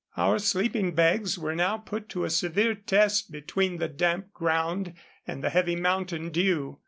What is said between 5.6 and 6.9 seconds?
mountain dew.